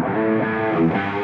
[0.00, 1.17] Thank you.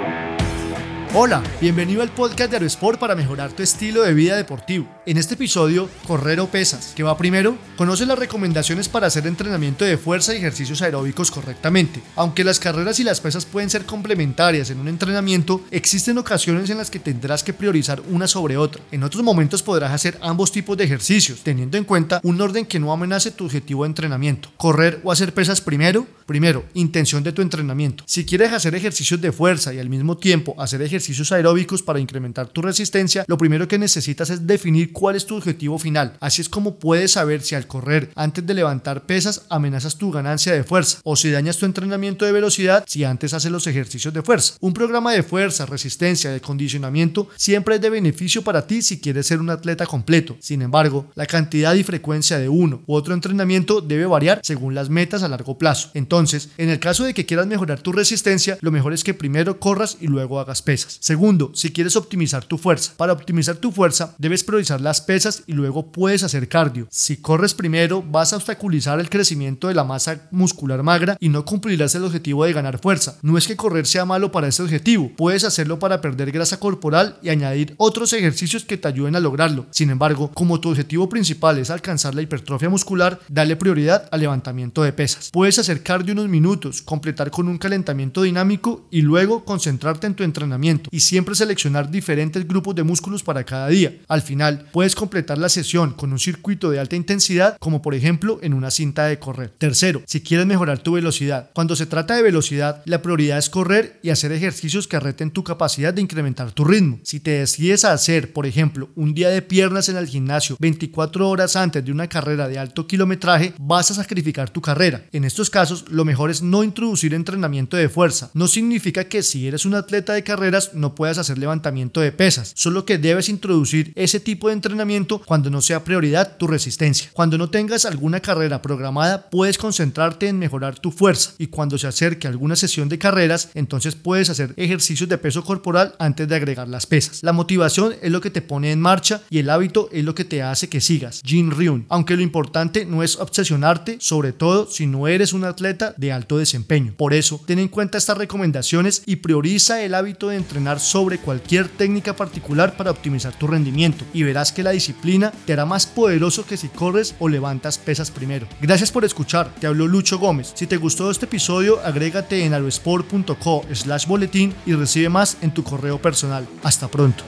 [1.16, 4.88] Hola, bienvenido al podcast de Aerosport para mejorar tu estilo de vida deportivo.
[5.06, 6.92] En este episodio, correr o pesas.
[6.96, 7.56] ¿Qué va primero?
[7.76, 12.02] Conoce las recomendaciones para hacer entrenamiento de fuerza y ejercicios aeróbicos correctamente.
[12.16, 16.78] Aunque las carreras y las pesas pueden ser complementarias en un entrenamiento, existen ocasiones en
[16.78, 18.82] las que tendrás que priorizar una sobre otra.
[18.90, 22.80] En otros momentos podrás hacer ambos tipos de ejercicios, teniendo en cuenta un orden que
[22.80, 24.50] no amenace tu objetivo de entrenamiento.
[24.56, 26.08] Correr o hacer pesas primero.
[26.26, 28.02] Primero, intención de tu entrenamiento.
[28.06, 32.00] Si quieres hacer ejercicios de fuerza y al mismo tiempo hacer ejercicios ejercicios aeróbicos para
[32.00, 36.16] incrementar tu resistencia, lo primero que necesitas es definir cuál es tu objetivo final.
[36.18, 40.54] Así es como puedes saber si al correr antes de levantar pesas amenazas tu ganancia
[40.54, 44.22] de fuerza o si dañas tu entrenamiento de velocidad si antes haces los ejercicios de
[44.22, 44.54] fuerza.
[44.60, 49.26] Un programa de fuerza, resistencia, de condicionamiento siempre es de beneficio para ti si quieres
[49.26, 50.38] ser un atleta completo.
[50.40, 54.88] Sin embargo, la cantidad y frecuencia de uno u otro entrenamiento debe variar según las
[54.88, 55.90] metas a largo plazo.
[55.92, 59.60] Entonces, en el caso de que quieras mejorar tu resistencia, lo mejor es que primero
[59.60, 60.93] corras y luego hagas pesas.
[61.00, 62.92] Segundo, si quieres optimizar tu fuerza.
[62.96, 66.86] Para optimizar tu fuerza, debes priorizar las pesas y luego puedes hacer cardio.
[66.90, 71.44] Si corres primero, vas a obstaculizar el crecimiento de la masa muscular magra y no
[71.44, 73.16] cumplirás el objetivo de ganar fuerza.
[73.22, 77.18] No es que correr sea malo para ese objetivo, puedes hacerlo para perder grasa corporal
[77.22, 79.66] y añadir otros ejercicios que te ayuden a lograrlo.
[79.70, 84.82] Sin embargo, como tu objetivo principal es alcanzar la hipertrofia muscular, dale prioridad al levantamiento
[84.82, 85.30] de pesas.
[85.32, 90.22] Puedes hacer cardio unos minutos, completar con un calentamiento dinámico y luego concentrarte en tu
[90.22, 93.94] entrenamiento y siempre seleccionar diferentes grupos de músculos para cada día.
[94.08, 98.38] Al final, puedes completar la sesión con un circuito de alta intensidad, como por ejemplo
[98.42, 99.52] en una cinta de correr.
[99.58, 101.50] Tercero, si quieres mejorar tu velocidad.
[101.54, 105.44] Cuando se trata de velocidad, la prioridad es correr y hacer ejercicios que reten tu
[105.44, 106.98] capacidad de incrementar tu ritmo.
[107.02, 111.28] Si te decides a hacer, por ejemplo, un día de piernas en el gimnasio 24
[111.28, 115.04] horas antes de una carrera de alto kilometraje, vas a sacrificar tu carrera.
[115.12, 118.30] En estos casos, lo mejor es no introducir entrenamiento de fuerza.
[118.34, 122.52] No significa que si eres un atleta de carreras no puedas hacer levantamiento de pesas,
[122.54, 127.10] solo que debes introducir ese tipo de entrenamiento cuando no sea prioridad tu resistencia.
[127.12, 131.86] Cuando no tengas alguna carrera programada, puedes concentrarte en mejorar tu fuerza y cuando se
[131.86, 136.68] acerque alguna sesión de carreras, entonces puedes hacer ejercicios de peso corporal antes de agregar
[136.68, 137.22] las pesas.
[137.22, 140.24] La motivación es lo que te pone en marcha y el hábito es lo que
[140.24, 141.22] te hace que sigas.
[141.24, 141.86] Jin Ryun.
[141.88, 146.38] Aunque lo importante no es obsesionarte, sobre todo si no eres un atleta de alto
[146.38, 146.94] desempeño.
[146.96, 151.68] Por eso, ten en cuenta estas recomendaciones y prioriza el hábito de entrenar sobre cualquier
[151.68, 156.46] técnica particular para optimizar tu rendimiento y verás que la disciplina te hará más poderoso
[156.46, 158.46] que si corres o levantas pesas primero.
[158.60, 160.52] Gracias por escuchar, te habló Lucho Gómez.
[160.54, 165.64] Si te gustó este episodio, agrégate en aroesport.co slash boletín y recibe más en tu
[165.64, 166.46] correo personal.
[166.62, 167.24] Hasta pronto.